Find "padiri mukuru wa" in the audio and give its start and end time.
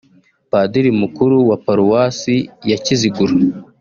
0.51-1.57